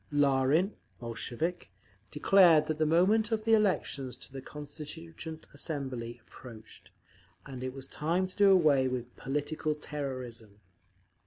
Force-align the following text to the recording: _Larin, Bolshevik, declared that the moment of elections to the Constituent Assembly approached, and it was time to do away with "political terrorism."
_Larin, 0.11 0.73
Bolshevik, 0.99 1.71
declared 2.09 2.65
that 2.65 2.79
the 2.79 2.87
moment 2.87 3.31
of 3.31 3.47
elections 3.47 4.15
to 4.17 4.33
the 4.33 4.41
Constituent 4.41 5.45
Assembly 5.53 6.19
approached, 6.25 6.89
and 7.45 7.63
it 7.63 7.71
was 7.71 7.85
time 7.85 8.25
to 8.25 8.35
do 8.35 8.49
away 8.49 8.87
with 8.87 9.15
"political 9.15 9.75
terrorism." 9.75 10.59